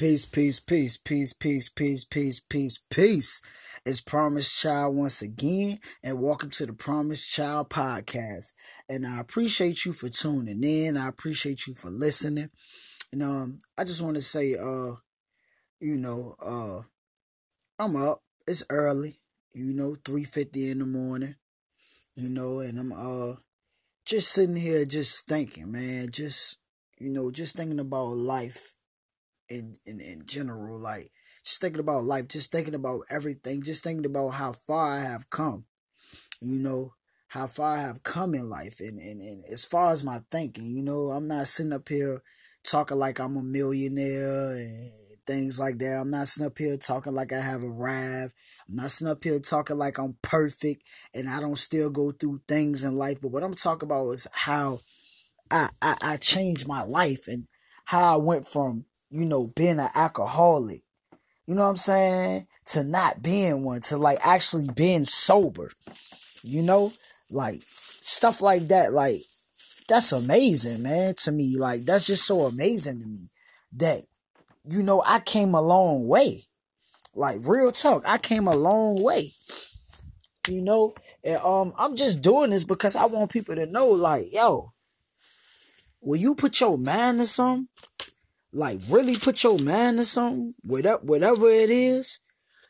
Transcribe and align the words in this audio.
Peace, 0.00 0.24
peace, 0.24 0.60
peace, 0.60 0.96
peace, 0.96 1.34
peace, 1.34 1.68
peace, 1.68 2.04
peace, 2.06 2.40
peace, 2.40 2.78
peace. 2.88 3.42
It's 3.84 4.00
Promised 4.00 4.58
Child 4.58 4.96
once 4.96 5.20
again, 5.20 5.78
and 6.02 6.22
welcome 6.22 6.48
to 6.52 6.64
the 6.64 6.72
Promised 6.72 7.30
Child 7.30 7.68
podcast. 7.68 8.54
And 8.88 9.06
I 9.06 9.20
appreciate 9.20 9.84
you 9.84 9.92
for 9.92 10.08
tuning 10.08 10.64
in. 10.64 10.96
I 10.96 11.06
appreciate 11.06 11.66
you 11.66 11.74
for 11.74 11.90
listening. 11.90 12.48
And 13.12 13.22
um, 13.22 13.58
I 13.76 13.84
just 13.84 14.00
want 14.00 14.16
to 14.16 14.22
say, 14.22 14.54
uh, 14.54 14.94
you 15.80 15.98
know, 15.98 16.34
uh, 16.42 16.80
I'm 17.78 17.94
up. 17.96 18.22
It's 18.46 18.64
early. 18.70 19.20
You 19.52 19.74
know, 19.74 19.96
three 20.02 20.24
fifty 20.24 20.70
in 20.70 20.78
the 20.78 20.86
morning. 20.86 21.34
You 22.16 22.30
know, 22.30 22.60
and 22.60 22.78
I'm 22.78 22.92
uh, 22.94 23.34
just 24.06 24.32
sitting 24.32 24.56
here, 24.56 24.86
just 24.86 25.28
thinking, 25.28 25.70
man, 25.70 26.08
just 26.10 26.56
you 26.98 27.10
know, 27.10 27.30
just 27.30 27.54
thinking 27.54 27.80
about 27.80 28.16
life 28.16 28.76
in, 29.50 29.76
in, 29.84 30.00
in 30.00 30.22
general, 30.24 30.78
like 30.78 31.08
just 31.44 31.60
thinking 31.60 31.80
about 31.80 32.04
life, 32.04 32.28
just 32.28 32.52
thinking 32.52 32.74
about 32.74 33.02
everything, 33.10 33.62
just 33.62 33.84
thinking 33.84 34.06
about 34.06 34.30
how 34.30 34.52
far 34.52 34.92
I 34.92 35.00
have 35.00 35.28
come, 35.28 35.64
you 36.40 36.58
know, 36.58 36.94
how 37.28 37.46
far 37.46 37.76
I 37.76 37.80
have 37.82 38.02
come 38.02 38.34
in 38.34 38.48
life. 38.48 38.80
And, 38.80 38.98
and, 38.98 39.20
and 39.20 39.44
as 39.52 39.64
far 39.64 39.90
as 39.90 40.04
my 40.04 40.20
thinking, 40.30 40.74
you 40.74 40.82
know, 40.82 41.10
I'm 41.10 41.28
not 41.28 41.48
sitting 41.48 41.72
up 41.72 41.88
here 41.88 42.22
talking 42.64 42.98
like 42.98 43.18
I'm 43.18 43.36
a 43.36 43.42
millionaire 43.42 44.52
and 44.52 44.90
things 45.26 45.58
like 45.58 45.78
that. 45.78 46.00
I'm 46.00 46.10
not 46.10 46.28
sitting 46.28 46.46
up 46.46 46.58
here 46.58 46.76
talking 46.76 47.14
like 47.14 47.32
I 47.32 47.40
have 47.40 47.62
arrived. 47.62 48.34
I'm 48.68 48.76
not 48.76 48.90
sitting 48.90 49.10
up 49.10 49.22
here 49.22 49.38
talking 49.38 49.78
like 49.78 49.98
I'm 49.98 50.16
perfect 50.22 50.82
and 51.14 51.28
I 51.28 51.40
don't 51.40 51.58
still 51.58 51.90
go 51.90 52.10
through 52.10 52.42
things 52.46 52.84
in 52.84 52.96
life. 52.96 53.20
But 53.20 53.30
what 53.30 53.42
I'm 53.42 53.54
talking 53.54 53.86
about 53.86 54.10
is 54.10 54.26
how 54.32 54.80
I, 55.50 55.70
I, 55.80 55.96
I 56.02 56.16
changed 56.16 56.68
my 56.68 56.82
life 56.82 57.26
and 57.26 57.46
how 57.86 58.14
I 58.14 58.16
went 58.16 58.46
from 58.46 58.84
you 59.10 59.24
know, 59.24 59.52
being 59.56 59.78
an 59.78 59.90
alcoholic, 59.94 60.82
you 61.46 61.54
know 61.54 61.64
what 61.64 61.70
I'm 61.70 61.76
saying? 61.76 62.46
To 62.66 62.84
not 62.84 63.22
being 63.22 63.64
one, 63.64 63.80
to 63.82 63.96
like 63.96 64.18
actually 64.24 64.68
being 64.74 65.04
sober, 65.04 65.72
you 66.42 66.62
know? 66.62 66.92
Like 67.32 67.60
stuff 67.62 68.40
like 68.40 68.62
that, 68.68 68.92
like 68.92 69.22
that's 69.88 70.12
amazing, 70.12 70.82
man, 70.82 71.14
to 71.18 71.32
me. 71.32 71.56
Like 71.56 71.82
that's 71.82 72.06
just 72.06 72.26
so 72.26 72.40
amazing 72.46 73.00
to 73.00 73.06
me 73.06 73.28
that, 73.74 74.02
you 74.64 74.82
know, 74.82 75.02
I 75.04 75.20
came 75.20 75.54
a 75.54 75.62
long 75.62 76.06
way. 76.06 76.42
Like 77.14 77.38
real 77.42 77.72
talk, 77.72 78.04
I 78.06 78.18
came 78.18 78.46
a 78.46 78.54
long 78.54 79.02
way. 79.02 79.32
You 80.48 80.62
know, 80.62 80.94
and 81.22 81.36
um, 81.38 81.72
I'm 81.76 81.96
just 81.96 82.22
doing 82.22 82.50
this 82.50 82.64
because 82.64 82.96
I 82.96 83.04
want 83.06 83.30
people 83.30 83.54
to 83.54 83.66
know, 83.66 83.88
like, 83.88 84.26
yo, 84.32 84.72
will 86.00 86.18
you 86.18 86.34
put 86.34 86.60
your 86.60 86.78
mind 86.78 87.18
to 87.18 87.26
something, 87.26 87.68
like 88.52 88.78
really 88.88 89.16
put 89.16 89.42
your 89.42 89.58
mind 89.58 89.98
to 89.98 90.04
something, 90.04 90.54
whatever, 90.62 91.00
whatever 91.02 91.48
it 91.48 91.70
is, 91.70 92.20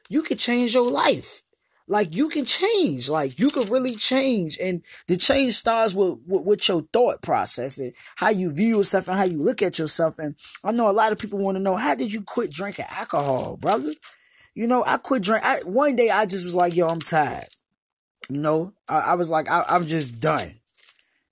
you 0.08 0.22
can 0.22 0.36
change 0.36 0.74
your 0.74 0.90
life. 0.90 1.42
Like 1.86 2.14
you 2.14 2.28
can 2.28 2.44
change, 2.44 3.08
like 3.08 3.40
you 3.40 3.50
can 3.50 3.68
really 3.68 3.96
change. 3.96 4.58
And 4.62 4.82
the 5.08 5.16
change 5.16 5.54
starts 5.54 5.92
with, 5.92 6.20
with, 6.24 6.46
with 6.46 6.68
your 6.68 6.82
thought 6.92 7.20
process 7.20 7.78
and 7.80 7.92
how 8.14 8.30
you 8.30 8.54
view 8.54 8.76
yourself 8.76 9.08
and 9.08 9.18
how 9.18 9.24
you 9.24 9.42
look 9.42 9.60
at 9.60 9.78
yourself. 9.78 10.20
And 10.20 10.36
I 10.62 10.70
know 10.70 10.88
a 10.88 10.92
lot 10.92 11.10
of 11.10 11.18
people 11.18 11.40
want 11.40 11.56
to 11.56 11.62
know, 11.62 11.76
how 11.76 11.96
did 11.96 12.12
you 12.12 12.22
quit 12.22 12.52
drinking 12.52 12.84
alcohol, 12.90 13.56
brother? 13.56 13.92
You 14.54 14.68
know, 14.68 14.84
I 14.86 14.98
quit 14.98 15.22
drink. 15.22 15.44
I, 15.44 15.60
one 15.64 15.96
day 15.96 16.10
I 16.10 16.26
just 16.26 16.44
was 16.44 16.54
like, 16.54 16.76
yo, 16.76 16.86
I'm 16.88 17.00
tired. 17.00 17.48
You 18.28 18.38
know, 18.38 18.72
I, 18.88 18.98
I 18.98 19.14
was 19.14 19.30
like, 19.30 19.50
I, 19.50 19.64
I'm 19.68 19.86
just 19.86 20.20
done. 20.20 20.59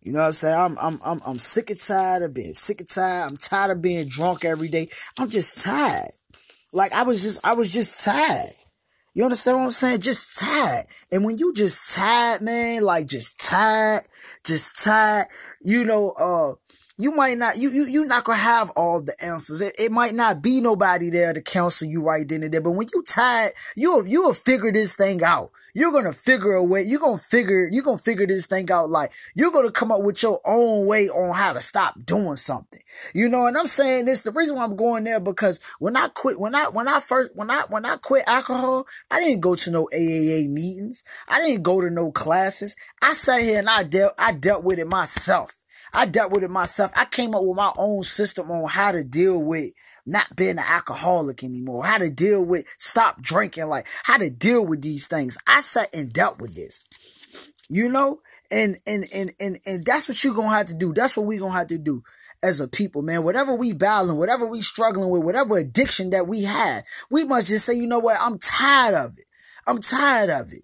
You 0.01 0.13
know 0.13 0.21
what 0.21 0.27
I'm 0.27 0.33
saying? 0.33 0.59
I'm 0.59 0.79
I'm 0.81 1.01
I'm 1.05 1.21
I'm 1.27 1.39
sick 1.39 1.71
and 1.71 1.81
tired 1.81 2.23
of 2.23 2.35
being 2.35 2.53
sick 2.53 2.81
and 2.81 2.89
tired. 2.89 3.31
I'm 3.31 3.37
tired 3.37 3.73
of 3.73 3.83
being 3.83 4.07
drunk 4.09 4.45
every 4.45 4.69
day. 4.69 4.89
I'm 5.19 5.29
just 5.29 5.65
tired. 5.65 6.11
Like 6.73 6.93
I 6.93 7.03
was 7.03 7.23
just 7.23 7.45
I 7.45 7.55
was 7.55 7.73
just 7.73 8.05
tired. 8.05 8.53
You 9.15 9.25
understand 9.25 9.57
what 9.57 9.65
I'm 9.65 9.71
saying? 9.73 10.01
Just 10.03 10.39
tired. 10.39 10.87
And 11.11 11.25
when 11.25 11.39
you 11.39 11.53
just 11.53 11.95
tired, 11.95 12.41
man, 12.41 12.83
like 12.83 13.07
just 13.07 13.41
tired, 13.41 14.05
just 14.45 14.85
tired, 14.85 15.27
you 15.61 15.85
know, 15.85 16.11
uh, 16.11 16.55
you 17.01 17.13
might 17.13 17.39
not 17.39 17.57
you 17.57 17.71
you 17.71 17.87
you're 17.87 18.07
not 18.07 18.25
gonna 18.25 18.39
have 18.39 18.71
all 18.71 19.01
the 19.01 19.15
answers. 19.25 19.61
It, 19.61 19.73
it 19.79 19.93
might 19.93 20.15
not 20.15 20.43
be 20.43 20.61
nobody 20.61 21.11
there 21.11 21.33
to 21.33 21.41
counsel 21.41 21.87
you 21.87 22.05
right 22.05 22.29
then 22.29 22.43
and 22.43 22.53
there. 22.53 22.61
But 22.61 22.73
when 22.73 22.89
you 22.93 23.05
tired, 23.05 23.53
you'll 23.77 24.05
you'll 24.05 24.35
figure 24.35 24.73
this 24.73 24.97
thing 24.97 25.23
out. 25.23 25.51
You're 25.75 25.93
gonna 25.93 26.13
figure 26.13 26.55
a 26.55 26.65
way. 26.65 26.83
You're 26.83 26.99
gonna 26.99 27.17
figure 27.17 27.69
you're 27.71 27.85
gonna 27.85 27.99
figure 27.99 28.27
this 28.27 28.47
thing 28.47 28.69
out. 28.73 28.89
Like 28.91 29.13
you're 29.37 29.53
gonna 29.53 29.71
come 29.71 29.93
up 29.93 30.03
with 30.03 30.25
your 30.25 30.41
own 30.45 30.87
way 30.89 31.09
on 31.09 31.37
how 31.37 31.53
to 31.53 31.61
stop 31.61 32.05
doing 32.05 32.35
something. 32.35 32.81
You 33.15 33.29
know, 33.29 33.47
and 33.47 33.57
I'm 33.57 33.67
saying 33.67 34.07
this. 34.07 34.23
The 34.23 34.33
reason 34.33 34.57
why 34.57 34.65
I'm 34.65 34.75
going 34.75 35.05
there 35.05 35.21
because 35.21 35.61
when 35.79 35.97
I 35.97 36.09
quit, 36.09 36.41
when 36.41 36.57
I 36.57 36.69
when 36.69 36.89
I 36.89 36.99
first 36.99 37.31
when 37.37 37.49
I 37.49 37.63
when 37.69 37.87
I 37.87 37.97
quit 37.97 38.25
alcohol, 38.27 38.87
I 39.09 39.21
didn't 39.21 39.41
go 39.41 39.55
to 39.55 39.71
no 39.71 39.89
AAA 39.95 40.49
meetings. 40.49 41.05
I 41.29 41.39
didn't 41.39 41.63
go 41.63 41.81
to 41.81 41.91
no 41.91 42.11
classes. 42.11 42.75
I 43.01 43.13
sat 43.13 43.41
here 43.41 43.61
and 43.61 43.71
I 43.71 43.85
dealt 43.85 44.15
I 44.19 44.33
dealt 44.33 44.65
with 44.65 44.81
it 44.81 44.89
myself. 44.89 45.58
I 45.93 46.07
dealt 46.07 46.33
with 46.33 46.45
it 46.45 46.51
myself. 46.51 46.93
I 46.97 47.05
came 47.05 47.35
up 47.35 47.43
with 47.43 47.57
my 47.57 47.73
own 47.77 48.03
system 48.03 48.51
on 48.51 48.69
how 48.69 48.93
to 48.93 49.05
deal 49.05 49.43
with 49.43 49.73
not 50.07 50.35
being 50.37 50.59
an 50.59 50.65
alcoholic 50.67 51.45
anymore, 51.45 51.85
how 51.85 51.99
to 51.99 52.11
deal 52.11 52.43
with 52.45 52.67
stop 52.79 53.21
drinking, 53.21 53.67
like 53.67 53.87
how 54.05 54.17
to 54.17 54.31
deal 54.31 54.67
with 54.67 54.83
these 54.83 55.07
things. 55.07 55.37
I 55.47 55.61
sat 55.61 55.95
and 55.95 56.13
dealt 56.13 56.41
with 56.41 56.55
this, 56.55 56.85
you 57.69 57.89
know, 57.91 58.21
and, 58.51 58.79
and, 58.87 59.05
and, 59.15 59.33
and, 59.39 59.59
and 59.67 59.85
that's 59.85 60.09
what 60.09 60.23
you're 60.25 60.35
going 60.35 60.49
to 60.49 60.57
have 60.57 60.67
to 60.67 60.75
do. 60.75 60.93
That's 60.95 61.17
what 61.17 61.27
we're 61.27 61.39
going 61.39 61.53
to 61.53 61.59
have 61.59 61.69
to 61.69 61.79
do 61.79 62.03
as 62.43 62.61
a 62.61 62.69
people, 62.69 63.03
man. 63.03 63.25
Whatever 63.25 63.55
we 63.55 63.73
battling, 63.73 64.17
whatever 64.17 64.47
we 64.47 64.61
struggling 64.61 65.11
with, 65.11 65.23
whatever 65.23 65.59
addiction 65.59 66.11
that 66.11 66.27
we 66.27 66.45
have, 66.45 66.85
we 67.11 67.25
must 67.25 67.49
just 67.49 67.67
say, 67.67 67.75
you 67.75 67.87
know 67.87 67.99
what? 67.99 68.17
I'm 68.21 68.39
tired 68.39 68.95
of 68.95 69.19
it. 69.19 69.25
I'm 69.67 69.81
tired 69.81 70.31
of 70.31 70.53
it. 70.53 70.63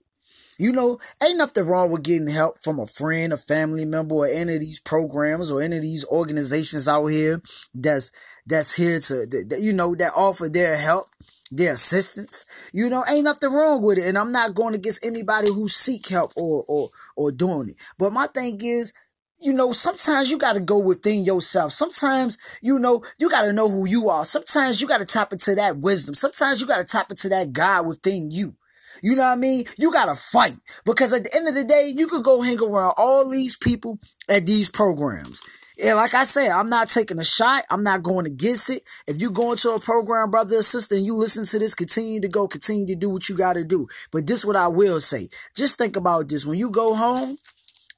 You 0.59 0.73
know, 0.73 0.99
ain't 1.23 1.39
nothing 1.39 1.67
wrong 1.67 1.91
with 1.91 2.05
getting 2.05 2.29
help 2.29 2.59
from 2.59 2.79
a 2.79 2.87
friend, 2.87 3.33
a 3.33 3.37
family 3.37 3.85
member, 3.85 4.15
or 4.15 4.27
any 4.27 4.55
of 4.55 4.61
these 4.61 4.81
programs 4.81 5.51
or 5.51 5.61
any 5.61 5.77
of 5.77 5.83
these 5.83 6.07
organizations 6.07 6.87
out 6.87 7.07
here 7.07 7.43
that's 7.75 8.13
that's 8.47 8.75
here 8.75 9.01
to 9.01 9.27
that, 9.27 9.59
you 9.61 9.73
know 9.73 9.95
that 9.97 10.13
offer 10.15 10.49
their 10.49 10.77
help, 10.77 11.09
their 11.51 11.73
assistance. 11.73 12.47
You 12.73 12.89
know, 12.89 13.05
ain't 13.11 13.25
nothing 13.25 13.53
wrong 13.53 13.83
with 13.83 13.99
it. 13.99 14.07
And 14.07 14.17
I'm 14.17 14.33
not 14.33 14.55
going 14.55 14.75
against 14.75 15.05
anybody 15.05 15.49
who 15.49 15.67
seek 15.67 16.09
help 16.09 16.33
or 16.37 16.65
or 16.69 16.89
or 17.17 17.33
doing 17.33 17.71
it. 17.71 17.77
But 17.99 18.13
my 18.13 18.27
thing 18.27 18.61
is, 18.63 18.93
you 19.41 19.53
know, 19.53 19.73
sometimes 19.73 20.31
you 20.31 20.39
got 20.39 20.53
to 20.53 20.61
go 20.61 20.79
within 20.79 21.25
yourself. 21.25 21.73
Sometimes, 21.73 22.39
you 22.63 22.79
know, 22.79 23.03
you 23.19 23.29
got 23.29 23.43
to 23.43 23.53
know 23.53 23.69
who 23.69 23.89
you 23.89 24.09
are. 24.09 24.25
Sometimes 24.25 24.81
you 24.81 24.87
got 24.87 24.99
to 24.99 25.05
tap 25.05 25.33
into 25.33 25.55
that 25.57 25.79
wisdom. 25.79 26.15
Sometimes 26.15 26.61
you 26.61 26.67
got 26.67 26.79
to 26.79 26.85
tap 26.85 27.11
into 27.11 27.29
that 27.29 27.53
God 27.53 27.87
within 27.87 28.31
you. 28.31 28.55
You 29.03 29.17
know 29.17 29.23
what 29.23 29.39
I 29.39 29.41
mean? 29.41 29.65
You 29.79 29.93
gotta 29.93 30.15
fight 30.15 30.57
because 30.85 31.13
at 31.13 31.25
the 31.25 31.37
end 31.37 31.49
of 31.49 31.55
the 31.55 31.65
day, 31.65 31.93
you 31.95 32.07
could 32.07 32.25
go 32.25 32.43
hang 32.43 32.61
around 32.61 32.95
all 32.97 33.31
these 33.31 33.57
people 33.57 33.99
at 34.29 34.47
these 34.47 34.71
programs. 34.71 35.41
And 35.83 35.97
like 35.97 36.15
I 36.15 36.23
said, 36.23 36.51
I'm 36.51 36.69
not 36.69 36.87
taking 36.87 37.19
a 37.19 37.25
shot. 37.25 37.65
I'm 37.69 37.83
not 37.83 38.05
going 38.05 38.27
against 38.27 38.71
it. 38.71 38.85
If 39.09 39.21
you 39.21 39.33
go 39.33 39.51
into 39.51 39.71
a 39.71 39.81
program, 39.81 40.31
brother 40.31 40.59
or 40.59 40.63
sister, 40.63 40.95
and 40.95 41.05
you 41.05 41.17
listen 41.17 41.45
to 41.47 41.59
this, 41.59 41.75
continue 41.75 42.21
to 42.21 42.29
go, 42.29 42.47
continue 42.47 42.87
to 42.87 42.95
do 42.95 43.11
what 43.11 43.29
you 43.29 43.37
got 43.37 43.55
to 43.55 43.65
do. 43.65 43.89
But 44.13 44.27
this 44.29 44.45
what 44.45 44.55
I 44.55 44.69
will 44.69 45.01
say. 45.01 45.29
Just 45.57 45.77
think 45.77 45.97
about 45.97 46.29
this. 46.29 46.47
When 46.47 46.59
you 46.59 46.71
go 46.71 46.95
home, 46.95 47.39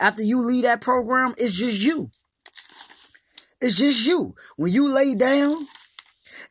after 0.00 0.22
you 0.22 0.40
leave 0.40 0.64
that 0.64 0.80
program, 0.80 1.34
it's 1.36 1.58
just 1.58 1.82
you. 1.84 2.10
It's 3.60 3.76
just 3.76 4.06
you. 4.06 4.34
When 4.56 4.72
you 4.72 4.92
lay 4.94 5.14
down 5.14 5.56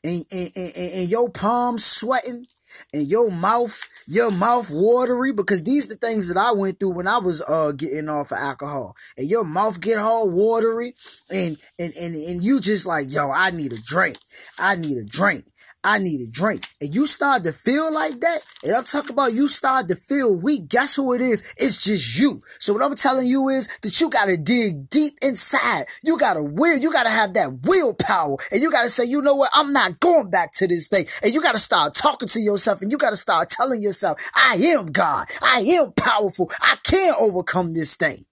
and, 0.03 0.23
and, 0.31 0.49
and, 0.55 0.73
and 0.75 1.09
your 1.09 1.29
palms 1.29 1.85
sweating 1.85 2.45
and 2.93 3.07
your 3.07 3.31
mouth, 3.31 3.87
your 4.07 4.31
mouth 4.31 4.69
watery, 4.71 5.31
because 5.33 5.63
these 5.63 5.91
are 5.91 5.95
the 5.95 5.99
things 5.99 6.27
that 6.27 6.37
I 6.37 6.51
went 6.51 6.79
through 6.79 6.93
when 6.93 7.07
I 7.07 7.17
was 7.17 7.41
uh 7.47 7.71
getting 7.71 8.09
off 8.09 8.31
of 8.31 8.37
alcohol. 8.37 8.95
And 9.17 9.29
your 9.29 9.43
mouth 9.43 9.81
get 9.81 9.97
all 9.97 10.29
watery 10.29 10.93
and 11.29 11.57
and 11.79 11.93
and, 11.99 12.15
and 12.15 12.43
you 12.43 12.59
just 12.59 12.85
like, 12.85 13.11
yo, 13.11 13.31
I 13.31 13.51
need 13.51 13.73
a 13.73 13.81
drink. 13.83 14.17
I 14.59 14.75
need 14.75 14.97
a 14.97 15.05
drink. 15.05 15.45
I 15.85 15.99
need 15.99 16.27
a 16.27 16.31
drink. 16.31 16.65
And 16.81 16.93
you 16.93 17.05
start 17.05 17.43
to 17.43 17.51
feel 17.51 17.93
like 17.93 18.19
that, 18.19 18.39
and 18.63 18.73
I'm 18.73 18.83
talking 18.83 19.11
about 19.11 19.33
you 19.33 19.47
start 19.47 19.87
to 19.89 19.95
feel 19.95 20.35
weak. 20.35 20.67
Guess 20.67 20.95
who 20.95 21.13
it 21.13 21.21
is? 21.21 21.53
It's 21.57 21.83
just 21.83 22.19
you. 22.19 22.41
So 22.59 22.73
what 22.73 22.81
I'm 22.81 22.95
telling 22.95 23.27
you 23.27 23.49
is 23.49 23.67
that 23.83 24.01
you 24.01 24.09
gotta 24.09 24.35
dig 24.35 24.89
deep 24.89 25.13
inside. 25.21 25.85
You 26.03 26.17
gotta 26.17 26.43
will, 26.43 26.77
you 26.79 26.91
gotta 26.91 27.09
have 27.09 27.35
that 27.35 27.59
willpower. 27.63 28.37
And 28.51 28.61
you 28.61 28.71
gotta 28.71 28.89
say, 28.89 29.05
you 29.05 29.21
know 29.21 29.35
what? 29.35 29.51
I'm 29.53 29.71
not 29.71 29.99
going 29.99 30.31
back 30.31 30.51
to 30.53 30.67
this 30.67 30.87
thing. 30.87 31.05
And 31.23 31.33
you 31.33 31.41
gotta 31.41 31.59
start 31.59 31.93
talking 31.93 32.27
to 32.29 32.39
yourself 32.39 32.81
and 32.81 32.91
you 32.91 32.97
gotta 32.97 33.15
start 33.15 33.49
telling 33.49 33.81
yourself, 33.81 34.19
I 34.33 34.55
am 34.75 34.87
God. 34.87 35.27
I 35.43 35.59
am 35.59 35.93
powerful. 35.93 36.51
I 36.61 36.77
can 36.83 37.13
overcome 37.19 37.73
this 37.73 37.95
thing. 37.95 38.25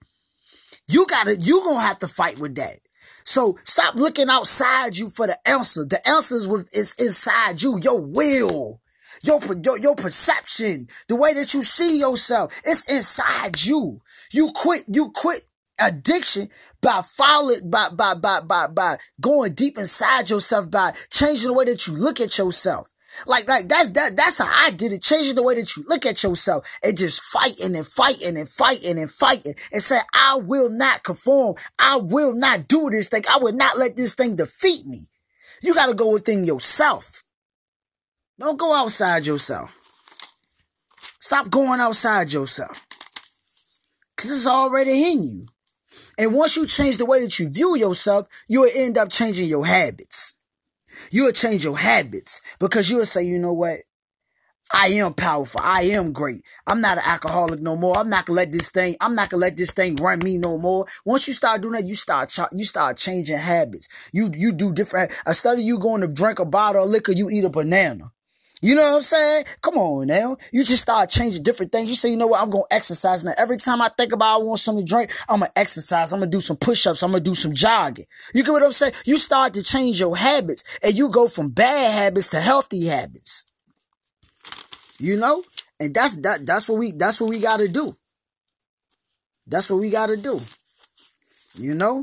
You 0.88 1.06
gotta, 1.06 1.36
you 1.36 1.62
gonna 1.64 1.80
have 1.80 2.00
to 2.00 2.08
fight 2.08 2.38
with 2.40 2.56
that. 2.56 2.78
So 3.24 3.58
stop 3.64 3.94
looking 3.96 4.28
outside 4.28 4.96
you 4.96 5.08
for 5.08 5.26
the 5.26 5.38
answer. 5.48 5.84
The 5.84 6.06
answer 6.08 6.36
is 6.36 6.46
with 6.46 6.68
is 6.76 6.94
inside 6.98 7.62
you, 7.62 7.78
your 7.80 8.00
will. 8.00 8.80
Your, 9.22 9.40
your, 9.62 9.78
your 9.78 9.94
perception, 9.94 10.86
the 11.08 11.16
way 11.16 11.32
that 11.32 11.54
you 11.54 11.62
see 11.62 11.98
yourself, 11.98 12.60
it's 12.64 12.84
inside 12.90 13.64
you. 13.64 14.02
You 14.32 14.50
quit, 14.54 14.82
you 14.86 15.10
quit 15.14 15.40
addiction 15.80 16.50
by 16.82 17.00
following 17.02 17.70
by 17.70 17.88
by 17.88 18.14
by 18.14 18.40
by 18.40 18.66
by 18.66 18.96
going 19.20 19.54
deep 19.54 19.78
inside 19.78 20.28
yourself 20.30 20.70
by 20.70 20.92
changing 21.10 21.48
the 21.48 21.54
way 21.54 21.64
that 21.64 21.86
you 21.86 21.94
look 21.94 22.20
at 22.20 22.36
yourself. 22.36 22.90
Like, 23.26 23.48
like 23.48 23.68
that's 23.68 23.88
that 23.90 24.16
that's 24.16 24.38
how 24.38 24.48
I 24.50 24.70
did 24.70 24.92
it. 24.92 25.02
Changing 25.02 25.34
the 25.34 25.42
way 25.42 25.54
that 25.54 25.76
you 25.76 25.84
look 25.88 26.06
at 26.06 26.22
yourself 26.22 26.78
and 26.82 26.96
just 26.96 27.22
fighting 27.22 27.76
and 27.76 27.86
fighting 27.86 28.36
and 28.36 28.48
fighting 28.48 28.98
and 28.98 29.10
fighting 29.10 29.54
and 29.72 29.82
say, 29.82 30.00
I 30.12 30.36
will 30.36 30.70
not 30.70 31.02
conform. 31.02 31.56
I 31.78 31.96
will 31.96 32.34
not 32.38 32.68
do 32.68 32.90
this 32.90 33.08
thing. 33.08 33.24
I 33.30 33.38
will 33.38 33.52
not 33.54 33.78
let 33.78 33.96
this 33.96 34.14
thing 34.14 34.36
defeat 34.36 34.86
me. 34.86 35.06
You 35.62 35.74
gotta 35.74 35.94
go 35.94 36.12
within 36.12 36.44
yourself. 36.44 37.24
Don't 38.38 38.58
go 38.58 38.74
outside 38.74 39.26
yourself. 39.26 39.78
Stop 41.20 41.50
going 41.50 41.80
outside 41.80 42.32
yourself. 42.32 42.86
Cause 44.16 44.30
it's 44.30 44.46
already 44.46 45.12
in 45.12 45.22
you. 45.22 45.46
And 46.18 46.34
once 46.34 46.56
you 46.56 46.66
change 46.66 46.96
the 46.96 47.06
way 47.06 47.20
that 47.22 47.38
you 47.38 47.48
view 47.48 47.76
yourself, 47.76 48.28
you 48.48 48.60
will 48.60 48.70
end 48.74 48.98
up 48.98 49.10
changing 49.10 49.48
your 49.48 49.66
habits. 49.66 50.36
You 51.10 51.24
will 51.24 51.32
change 51.32 51.64
your 51.64 51.78
habits 51.78 52.40
because 52.58 52.90
you 52.90 52.98
will 52.98 53.06
say, 53.06 53.24
you 53.24 53.38
know 53.38 53.52
what? 53.52 53.78
I 54.72 54.88
am 54.88 55.12
powerful. 55.14 55.60
I 55.62 55.82
am 55.82 56.12
great. 56.12 56.42
I'm 56.66 56.80
not 56.80 56.96
an 56.96 57.04
alcoholic 57.06 57.60
no 57.60 57.76
more. 57.76 57.96
I'm 57.98 58.08
not 58.08 58.24
gonna 58.24 58.38
let 58.38 58.50
this 58.50 58.70
thing, 58.70 58.96
I'm 59.00 59.14
not 59.14 59.28
gonna 59.28 59.42
let 59.42 59.56
this 59.56 59.72
thing 59.72 59.96
run 59.96 60.20
me 60.20 60.38
no 60.38 60.58
more. 60.58 60.86
Once 61.04 61.28
you 61.28 61.34
start 61.34 61.60
doing 61.60 61.74
that, 61.74 61.84
you 61.84 61.94
start, 61.94 62.34
you 62.52 62.64
start 62.64 62.96
changing 62.96 63.36
habits. 63.36 63.88
You, 64.12 64.30
you 64.34 64.52
do 64.52 64.72
different, 64.72 65.12
instead 65.26 65.58
of 65.58 65.64
you 65.64 65.78
going 65.78 66.00
to 66.00 66.08
drink 66.08 66.38
a 66.38 66.44
bottle 66.44 66.84
of 66.84 66.90
liquor, 66.90 67.12
you 67.12 67.28
eat 67.28 67.44
a 67.44 67.50
banana. 67.50 68.13
You 68.64 68.74
know 68.74 68.80
what 68.80 68.94
I'm 68.94 69.02
saying? 69.02 69.44
Come 69.60 69.76
on 69.76 70.06
now. 70.06 70.38
You 70.50 70.64
just 70.64 70.80
start 70.80 71.10
changing 71.10 71.42
different 71.42 71.70
things. 71.70 71.90
You 71.90 71.96
say, 71.96 72.08
you 72.08 72.16
know 72.16 72.28
what? 72.28 72.40
I'm 72.40 72.48
going 72.48 72.64
to 72.70 72.74
exercise. 72.74 73.22
Now, 73.22 73.34
every 73.36 73.58
time 73.58 73.82
I 73.82 73.90
think 73.90 74.14
about 74.14 74.40
I 74.40 74.42
want 74.42 74.58
something 74.58 74.86
to 74.86 74.88
drink, 74.88 75.10
I'm 75.28 75.40
going 75.40 75.50
to 75.50 75.58
exercise. 75.58 76.14
I'm 76.14 76.20
going 76.20 76.30
to 76.30 76.34
do 76.34 76.40
some 76.40 76.56
push-ups. 76.56 77.02
I'm 77.02 77.10
going 77.10 77.22
to 77.22 77.30
do 77.30 77.34
some 77.34 77.52
jogging. 77.52 78.06
You 78.32 78.42
get 78.42 78.52
what 78.52 78.62
I'm 78.62 78.72
saying? 78.72 78.94
You 79.04 79.18
start 79.18 79.52
to 79.52 79.62
change 79.62 80.00
your 80.00 80.16
habits 80.16 80.78
and 80.82 80.94
you 80.94 81.10
go 81.10 81.28
from 81.28 81.50
bad 81.50 81.92
habits 81.92 82.30
to 82.30 82.40
healthy 82.40 82.86
habits. 82.86 83.44
You 84.98 85.18
know? 85.18 85.44
And 85.78 85.92
that's, 85.92 86.16
that, 86.22 86.46
that's 86.46 86.66
what 86.66 86.78
we, 86.78 86.92
that's 86.92 87.20
what 87.20 87.28
we 87.28 87.40
got 87.40 87.60
to 87.60 87.68
do. 87.68 87.92
That's 89.46 89.68
what 89.68 89.80
we 89.80 89.90
got 89.90 90.06
to 90.06 90.16
do. 90.16 90.40
You 91.58 91.74
know? 91.74 92.02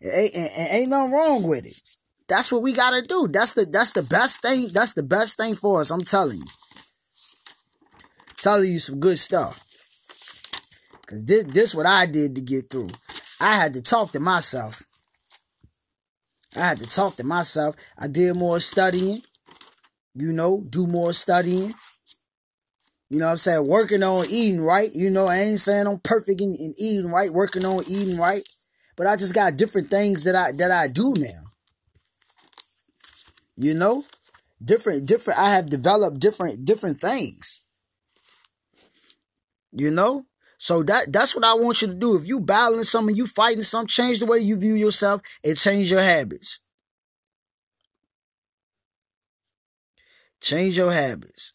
It 0.00 0.34
ain't, 0.34 0.34
it 0.34 0.74
ain't 0.74 0.90
nothing 0.90 1.12
wrong 1.12 1.46
with 1.46 1.66
it. 1.66 1.97
That's 2.28 2.52
what 2.52 2.62
we 2.62 2.72
gotta 2.72 3.02
do. 3.02 3.26
That's 3.30 3.54
the 3.54 3.64
that's 3.64 3.92
the 3.92 4.02
best 4.02 4.42
thing. 4.42 4.68
That's 4.72 4.92
the 4.92 5.02
best 5.02 5.38
thing 5.38 5.54
for 5.54 5.80
us. 5.80 5.90
I'm 5.90 6.02
telling 6.02 6.38
you. 6.38 6.46
Telling 8.36 8.70
you 8.70 8.78
some 8.78 9.00
good 9.00 9.18
stuff. 9.18 9.64
Cause 11.06 11.24
this 11.24 11.44
this 11.44 11.74
what 11.74 11.86
I 11.86 12.04
did 12.06 12.34
to 12.36 12.42
get 12.42 12.70
through. 12.70 12.88
I 13.40 13.54
had 13.54 13.72
to 13.74 13.82
talk 13.82 14.12
to 14.12 14.20
myself. 14.20 14.82
I 16.54 16.60
had 16.60 16.78
to 16.78 16.86
talk 16.86 17.16
to 17.16 17.24
myself. 17.24 17.76
I 17.98 18.08
did 18.08 18.36
more 18.36 18.60
studying. 18.60 19.22
You 20.14 20.32
know, 20.32 20.64
do 20.68 20.86
more 20.86 21.12
studying. 21.12 21.72
You 23.10 23.20
know 23.20 23.26
what 23.26 23.32
I'm 23.32 23.36
saying? 23.38 23.66
Working 23.66 24.02
on 24.02 24.26
eating 24.28 24.60
right. 24.60 24.90
You 24.92 25.08
know, 25.08 25.28
I 25.28 25.38
ain't 25.38 25.60
saying 25.60 25.86
I'm 25.86 26.00
perfect 26.00 26.42
in, 26.42 26.54
in 26.54 26.74
eating 26.78 27.10
right, 27.10 27.32
working 27.32 27.64
on 27.64 27.84
eating 27.88 28.18
right. 28.18 28.46
But 28.96 29.06
I 29.06 29.16
just 29.16 29.34
got 29.34 29.56
different 29.56 29.88
things 29.88 30.24
that 30.24 30.34
I 30.34 30.52
that 30.52 30.70
I 30.70 30.88
do 30.88 31.14
now. 31.16 31.47
You 33.60 33.74
know, 33.74 34.04
different, 34.64 35.04
different. 35.06 35.40
I 35.40 35.50
have 35.50 35.68
developed 35.68 36.20
different, 36.20 36.64
different 36.64 37.00
things. 37.00 37.66
You 39.72 39.90
know, 39.90 40.26
so 40.58 40.84
that 40.84 41.12
that's 41.12 41.34
what 41.34 41.44
I 41.44 41.54
want 41.54 41.82
you 41.82 41.88
to 41.88 41.94
do. 41.94 42.16
If 42.16 42.26
you 42.26 42.38
battling 42.38 42.84
something, 42.84 43.16
you 43.16 43.26
fighting 43.26 43.62
something, 43.62 43.88
change 43.88 44.20
the 44.20 44.26
way 44.26 44.38
you 44.38 44.56
view 44.56 44.74
yourself 44.74 45.22
and 45.42 45.56
change 45.56 45.90
your 45.90 46.02
habits. 46.02 46.60
Change 50.40 50.76
your 50.76 50.92
habits. 50.92 51.52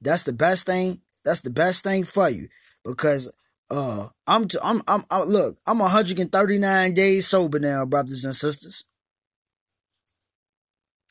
That's 0.00 0.24
the 0.24 0.32
best 0.32 0.66
thing. 0.66 1.02
That's 1.24 1.40
the 1.40 1.50
best 1.50 1.84
thing 1.84 2.02
for 2.02 2.28
you 2.28 2.48
because 2.84 3.32
uh 3.70 4.08
I'm 4.26 4.48
I'm 4.60 4.82
I'm, 4.88 5.04
I'm 5.08 5.28
look, 5.28 5.56
I'm 5.66 5.78
139 5.78 6.94
days 6.94 7.28
sober 7.28 7.60
now, 7.60 7.86
brothers 7.86 8.24
and 8.24 8.34
sisters. 8.34 8.84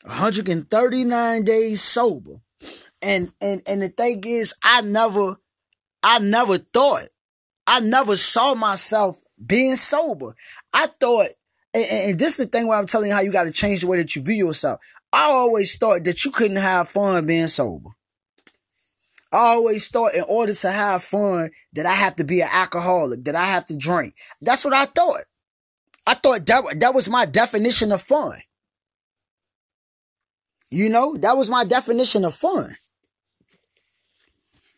139 0.04 1.44
days 1.44 1.80
sober. 1.80 2.40
And 3.02 3.30
and 3.40 3.62
and 3.66 3.82
the 3.82 3.88
thing 3.88 4.24
is, 4.24 4.54
I 4.62 4.80
never 4.82 5.36
I 6.02 6.18
never 6.18 6.58
thought, 6.58 7.08
I 7.66 7.80
never 7.80 8.16
saw 8.16 8.54
myself 8.54 9.20
being 9.44 9.76
sober. 9.76 10.34
I 10.72 10.86
thought, 10.86 11.28
and, 11.72 11.84
and 11.84 12.18
this 12.18 12.38
is 12.38 12.46
the 12.46 12.46
thing 12.46 12.66
where 12.66 12.78
I'm 12.78 12.86
telling 12.86 13.08
you 13.08 13.14
how 13.14 13.22
you 13.22 13.32
got 13.32 13.44
to 13.44 13.52
change 13.52 13.80
the 13.80 13.86
way 13.86 13.98
that 13.98 14.14
you 14.14 14.22
view 14.22 14.46
yourself. 14.46 14.80
I 15.12 15.24
always 15.24 15.76
thought 15.76 16.04
that 16.04 16.24
you 16.24 16.30
couldn't 16.30 16.56
have 16.56 16.88
fun 16.88 17.26
being 17.26 17.46
sober. 17.46 17.90
I 19.32 19.38
always 19.38 19.88
thought 19.88 20.14
in 20.14 20.24
order 20.28 20.54
to 20.54 20.70
have 20.70 21.02
fun 21.02 21.50
that 21.72 21.86
I 21.86 21.94
have 21.94 22.16
to 22.16 22.24
be 22.24 22.40
an 22.40 22.48
alcoholic, 22.52 23.24
that 23.24 23.34
I 23.34 23.46
have 23.46 23.66
to 23.66 23.76
drink. 23.76 24.14
That's 24.40 24.64
what 24.64 24.74
I 24.74 24.84
thought. 24.84 25.22
I 26.06 26.14
thought 26.14 26.46
that, 26.46 26.80
that 26.80 26.94
was 26.94 27.08
my 27.08 27.24
definition 27.24 27.90
of 27.90 28.02
fun. 28.02 28.40
You 30.70 30.88
know, 30.88 31.16
that 31.18 31.36
was 31.36 31.50
my 31.50 31.64
definition 31.64 32.24
of 32.24 32.34
fun. 32.34 32.74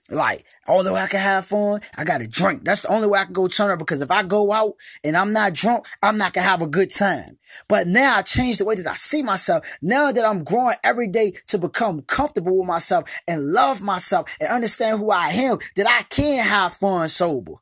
Like, 0.08 0.44
although 0.68 0.94
I 0.94 1.08
can 1.08 1.18
have 1.18 1.46
fun, 1.46 1.80
I 1.98 2.04
gotta 2.04 2.28
drink. 2.28 2.64
That's 2.64 2.82
the 2.82 2.92
only 2.92 3.08
way 3.08 3.18
I 3.18 3.24
can 3.24 3.32
go 3.32 3.48
turn 3.48 3.72
up 3.72 3.80
because 3.80 4.02
if 4.02 4.10
I 4.10 4.22
go 4.22 4.52
out 4.52 4.74
and 5.02 5.16
I'm 5.16 5.32
not 5.32 5.52
drunk, 5.52 5.86
I'm 6.00 6.16
not 6.16 6.32
gonna 6.32 6.46
have 6.46 6.62
a 6.62 6.68
good 6.68 6.92
time. 6.92 7.38
But 7.68 7.88
now 7.88 8.16
I 8.16 8.22
changed 8.22 8.60
the 8.60 8.64
way 8.64 8.76
that 8.76 8.86
I 8.86 8.94
see 8.94 9.22
myself. 9.22 9.66
Now 9.82 10.12
that 10.12 10.24
I'm 10.24 10.44
growing 10.44 10.76
every 10.84 11.08
day 11.08 11.32
to 11.48 11.58
become 11.58 12.02
comfortable 12.02 12.56
with 12.58 12.68
myself 12.68 13.10
and 13.26 13.46
love 13.46 13.82
myself 13.82 14.36
and 14.40 14.48
understand 14.48 15.00
who 15.00 15.10
I 15.10 15.28
am, 15.30 15.58
that 15.74 15.88
I 15.88 16.02
can 16.04 16.44
have 16.46 16.74
fun 16.74 17.08
sober. 17.08 17.54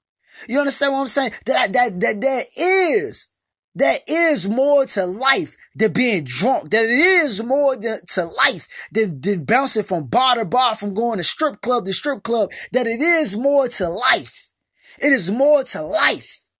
You 0.47 0.59
understand 0.59 0.93
what 0.93 1.01
I'm 1.01 1.07
saying? 1.07 1.33
That 1.47 1.57
I, 1.57 1.67
that, 1.69 2.01
that 2.01 2.21
there 2.21 2.45
is 2.59 3.31
there 3.75 3.99
is 4.07 4.49
more 4.49 4.87
to 4.87 5.05
life 5.05 5.57
than 5.75 5.93
being 5.93 6.25
drunk. 6.25 6.73
It 6.73 6.89
is 6.89 7.43
more 7.43 7.77
to 7.77 8.25
life 8.25 8.89
than, 8.93 9.21
than 9.21 9.45
bouncing 9.45 9.83
from 9.83 10.07
bar 10.07 10.37
to 10.37 10.45
bar, 10.45 10.75
from 10.75 10.95
going 10.95 11.19
to 11.19 11.25
strip 11.25 11.61
club 11.61 11.87
to 11.87 11.93
strip 11.93 12.23
club. 12.23 12.51
That 12.73 12.87
it 12.87 13.01
is 13.01 13.37
more 13.37 13.69
to 13.69 13.89
life. 13.89 14.53
It 15.01 15.13
is 15.13 15.31
more 15.31 15.65
to 15.65 15.83
life. 15.83 16.51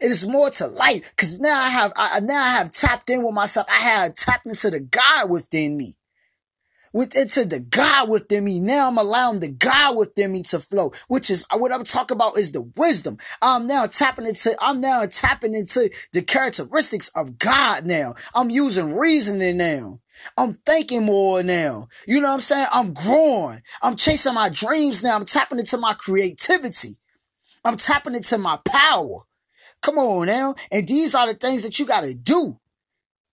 It 0.00 0.10
is 0.10 0.26
more 0.26 0.50
to 0.50 0.66
life. 0.66 1.12
Cause 1.16 1.40
now 1.40 1.58
I 1.58 1.70
have, 1.70 1.92
I, 1.96 2.20
now 2.20 2.40
I 2.42 2.50
have 2.50 2.70
tapped 2.70 3.10
in 3.10 3.24
with 3.24 3.34
myself. 3.34 3.66
I 3.68 3.80
have 3.80 4.14
tapped 4.14 4.46
into 4.46 4.70
the 4.70 4.80
God 4.80 5.30
within 5.30 5.76
me 5.76 5.97
with 6.92 7.16
it 7.16 7.22
into 7.36 7.44
the 7.44 7.60
God 7.60 8.08
within 8.08 8.44
me. 8.44 8.60
Now 8.60 8.88
I'm 8.88 8.98
allowing 8.98 9.40
the 9.40 9.50
God 9.50 9.96
within 9.96 10.32
me 10.32 10.42
to 10.44 10.58
flow, 10.58 10.92
which 11.08 11.30
is 11.30 11.44
what 11.52 11.72
I'm 11.72 11.84
talking 11.84 12.16
about 12.16 12.38
is 12.38 12.52
the 12.52 12.62
wisdom. 12.76 13.18
I'm 13.42 13.66
now 13.66 13.86
tapping 13.86 14.26
into, 14.26 14.56
I'm 14.60 14.80
now 14.80 15.04
tapping 15.06 15.54
into 15.54 15.90
the 16.12 16.22
characteristics 16.22 17.08
of 17.14 17.38
God 17.38 17.86
now. 17.86 18.14
I'm 18.34 18.50
using 18.50 18.94
reasoning 18.94 19.56
now. 19.56 20.00
I'm 20.36 20.54
thinking 20.66 21.04
more 21.04 21.42
now. 21.42 21.88
You 22.06 22.20
know 22.20 22.28
what 22.28 22.34
I'm 22.34 22.40
saying? 22.40 22.66
I'm 22.72 22.92
growing. 22.92 23.62
I'm 23.82 23.94
chasing 23.94 24.34
my 24.34 24.48
dreams 24.48 25.02
now. 25.02 25.16
I'm 25.16 25.24
tapping 25.24 25.58
into 25.60 25.78
my 25.78 25.94
creativity. 25.94 26.96
I'm 27.64 27.76
tapping 27.76 28.14
into 28.14 28.38
my 28.38 28.58
power. 28.64 29.20
Come 29.80 29.98
on 29.98 30.26
now. 30.26 30.54
And 30.72 30.88
these 30.88 31.14
are 31.14 31.26
the 31.26 31.34
things 31.34 31.62
that 31.62 31.78
you 31.78 31.86
got 31.86 32.00
to 32.02 32.14
do. 32.14 32.58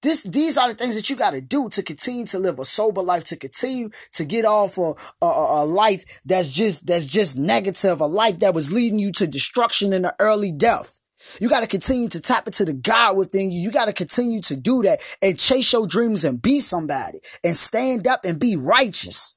This, 0.06 0.22
these 0.22 0.56
are 0.56 0.68
the 0.68 0.76
things 0.76 0.96
that 0.96 1.10
you 1.10 1.16
got 1.16 1.32
to 1.32 1.42
do 1.42 1.68
to 1.70 1.82
continue 1.82 2.28
to 2.28 2.38
live 2.38 2.60
a 2.60 2.66
sober 2.66 3.02
life, 3.02 3.24
to 3.24 3.36
continue 3.36 3.90
to 4.12 4.24
get 4.24 4.46
off 4.46 4.78
a, 4.78 4.94
a, 5.20 5.26
a, 5.26 5.66
life 5.66 6.22
that's 6.24 6.48
just, 6.50 6.86
that's 6.86 7.08
just 7.08 7.36
negative, 7.36 8.00
a 8.00 8.06
life 8.06 8.38
that 8.38 8.54
was 8.54 8.72
leading 8.72 9.00
you 9.00 9.12
to 9.14 9.26
destruction 9.26 9.94
and 9.94 10.06
an 10.06 10.12
early 10.20 10.52
death. 10.52 11.00
You 11.42 11.50
got 11.50 11.62
to 11.62 11.68
continue 11.68 12.08
to 12.10 12.22
tap 12.22 12.46
into 12.46 12.66
the 12.66 12.74
God 12.74 13.18
within 13.18 13.50
you. 13.50 13.60
You 13.60 13.72
got 13.72 13.86
to 13.86 13.94
continue 13.94 14.42
to 14.42 14.56
do 14.56 14.84
that 14.84 15.00
and 15.24 15.40
chase 15.40 15.74
your 15.74 15.88
dreams 15.88 16.24
and 16.24 16.40
be 16.40 16.60
somebody 16.60 17.18
and 17.44 17.56
stand 17.56 18.06
up 18.06 18.26
and 18.26 18.40
be 18.40 18.56
righteous. 18.56 19.36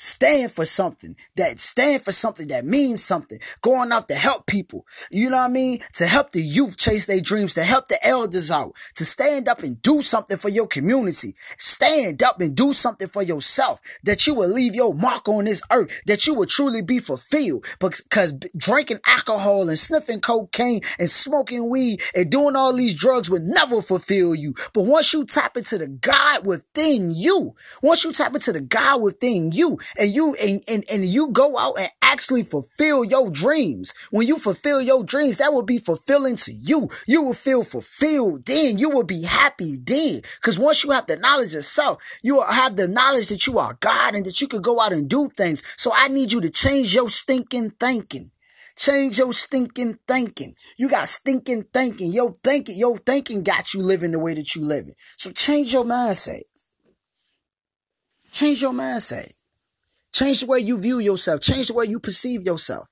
Stand 0.00 0.50
for 0.50 0.64
something 0.64 1.14
that 1.36 1.60
stand 1.60 2.00
for 2.00 2.10
something 2.10 2.48
that 2.48 2.64
means 2.64 3.04
something. 3.04 3.38
Going 3.60 3.92
out 3.92 4.08
to 4.08 4.14
help 4.14 4.46
people. 4.46 4.86
You 5.10 5.28
know 5.28 5.36
what 5.36 5.50
I 5.50 5.52
mean? 5.52 5.80
To 5.96 6.06
help 6.06 6.30
the 6.30 6.40
youth 6.40 6.78
chase 6.78 7.04
their 7.04 7.20
dreams, 7.20 7.52
to 7.52 7.64
help 7.64 7.88
the 7.88 7.98
elders 8.02 8.50
out, 8.50 8.72
to 8.94 9.04
stand 9.04 9.46
up 9.46 9.58
and 9.58 9.82
do 9.82 10.00
something 10.00 10.38
for 10.38 10.48
your 10.48 10.66
community. 10.66 11.34
Stand 11.58 12.22
up 12.22 12.40
and 12.40 12.56
do 12.56 12.72
something 12.72 13.08
for 13.08 13.22
yourself. 13.22 13.78
That 14.02 14.26
you 14.26 14.32
will 14.32 14.48
leave 14.48 14.74
your 14.74 14.94
mark 14.94 15.28
on 15.28 15.44
this 15.44 15.60
earth. 15.70 16.00
That 16.06 16.26
you 16.26 16.32
will 16.32 16.46
truly 16.46 16.80
be 16.80 16.98
fulfilled. 16.98 17.66
Because 17.78 18.32
drinking 18.56 19.00
alcohol 19.06 19.68
and 19.68 19.78
sniffing 19.78 20.22
cocaine 20.22 20.80
and 20.98 21.10
smoking 21.10 21.68
weed 21.68 22.00
and 22.14 22.30
doing 22.30 22.56
all 22.56 22.72
these 22.72 22.94
drugs 22.94 23.28
will 23.28 23.42
never 23.42 23.82
fulfill 23.82 24.34
you. 24.34 24.54
But 24.72 24.84
once 24.84 25.12
you 25.12 25.26
tap 25.26 25.58
into 25.58 25.76
the 25.76 25.88
God 25.88 26.46
within 26.46 27.10
you, 27.14 27.54
once 27.82 28.02
you 28.02 28.14
tap 28.14 28.34
into 28.34 28.54
the 28.54 28.62
God 28.62 29.02
within 29.02 29.52
you, 29.52 29.78
and 29.98 30.10
you 30.10 30.36
and, 30.42 30.62
and, 30.68 30.84
and 30.90 31.04
you 31.04 31.30
go 31.30 31.58
out 31.58 31.74
and 31.78 31.88
actually 32.02 32.42
fulfill 32.42 33.04
your 33.04 33.30
dreams. 33.30 33.94
When 34.10 34.26
you 34.26 34.38
fulfill 34.38 34.80
your 34.80 35.04
dreams, 35.04 35.38
that 35.38 35.52
will 35.52 35.62
be 35.62 35.78
fulfilling 35.78 36.36
to 36.36 36.52
you. 36.52 36.88
You 37.06 37.22
will 37.22 37.34
feel 37.34 37.64
fulfilled 37.64 38.44
then. 38.46 38.78
You 38.78 38.90
will 38.90 39.04
be 39.04 39.22
happy 39.22 39.76
then. 39.76 40.22
Cause 40.42 40.58
once 40.58 40.84
you 40.84 40.90
have 40.90 41.06
the 41.06 41.16
knowledge 41.16 41.54
of 41.54 41.64
self, 41.64 42.02
you 42.22 42.36
will 42.36 42.44
have 42.44 42.76
the 42.76 42.88
knowledge 42.88 43.28
that 43.28 43.46
you 43.46 43.58
are 43.58 43.76
God 43.80 44.14
and 44.14 44.24
that 44.26 44.40
you 44.40 44.48
can 44.48 44.62
go 44.62 44.80
out 44.80 44.92
and 44.92 45.08
do 45.08 45.28
things. 45.36 45.62
So 45.76 45.92
I 45.94 46.08
need 46.08 46.32
you 46.32 46.40
to 46.40 46.50
change 46.50 46.94
your 46.94 47.08
stinking 47.10 47.70
thinking. 47.70 48.30
Change 48.76 49.18
your 49.18 49.32
stinking 49.34 49.98
thinking. 50.08 50.54
You 50.78 50.88
got 50.88 51.06
stinking 51.06 51.64
thinking. 51.64 52.12
Your 52.12 52.32
thinking, 52.42 52.78
your 52.78 52.96
thinking 52.96 53.42
got 53.42 53.74
you 53.74 53.82
living 53.82 54.12
the 54.12 54.18
way 54.18 54.32
that 54.34 54.54
you 54.54 54.64
living. 54.64 54.94
So 55.16 55.30
change 55.32 55.72
your 55.72 55.84
mindset. 55.84 56.40
Change 58.32 58.62
your 58.62 58.72
mindset. 58.72 59.32
Change 60.12 60.40
the 60.40 60.46
way 60.46 60.58
you 60.58 60.80
view 60.80 60.98
yourself. 60.98 61.40
Change 61.40 61.68
the 61.68 61.74
way 61.74 61.86
you 61.86 62.00
perceive 62.00 62.42
yourself. 62.42 62.88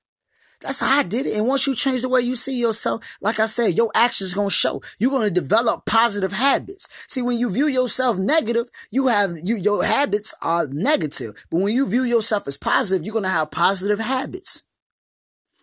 That's 0.61 0.81
how 0.81 0.99
I 0.99 1.03
did 1.03 1.25
it. 1.25 1.37
And 1.37 1.47
once 1.47 1.65
you 1.67 1.73
change 1.73 2.01
the 2.01 2.09
way 2.09 2.21
you 2.21 2.35
see 2.35 2.59
yourself, 2.59 3.17
like 3.21 3.39
I 3.39 3.45
said, 3.45 3.75
your 3.75 3.91
actions 3.95 4.33
gonna 4.33 4.49
show. 4.49 4.81
You're 4.97 5.11
gonna 5.11 5.29
develop 5.29 5.85
positive 5.85 6.33
habits. 6.33 6.87
See, 7.07 7.21
when 7.21 7.37
you 7.37 7.49
view 7.49 7.67
yourself 7.67 8.17
negative, 8.17 8.69
you 8.91 9.07
have 9.07 9.37
you 9.41 9.55
your 9.55 9.85
habits 9.85 10.35
are 10.41 10.67
negative. 10.67 11.45
But 11.49 11.61
when 11.61 11.73
you 11.73 11.87
view 11.87 12.03
yourself 12.03 12.47
as 12.47 12.57
positive, 12.57 13.05
you're 13.05 13.13
gonna 13.13 13.29
have 13.29 13.51
positive 13.51 13.99
habits. 13.99 14.63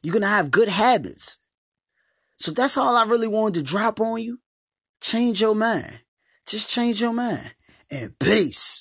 You're 0.03 0.15
gonna 0.15 0.29
have 0.29 0.51
good 0.51 0.69
habits. 0.69 1.41
So 2.37 2.51
that's 2.53 2.79
all 2.79 2.97
I 2.97 3.05
really 3.05 3.29
wanted 3.29 3.55
to 3.55 3.63
drop 3.63 4.01
on 4.01 4.23
you. 4.23 4.41
Change 5.01 5.41
your 5.41 5.55
mind. 5.55 6.01
Just 6.47 6.71
change 6.71 7.01
your 7.01 7.13
mind. 7.13 7.55
And 7.91 8.19
peace. 8.19 8.76